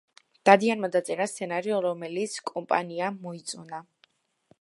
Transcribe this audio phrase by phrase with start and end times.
[0.49, 3.83] დადიანმა დაწერა სცენარი, რომელიც კომპანიამ მოიწონა.